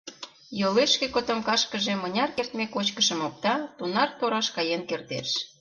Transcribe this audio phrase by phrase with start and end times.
[0.59, 5.29] Йолешке котомкашкыже мыняр кертме кочкышым опта— тунар тораш каен кертеш.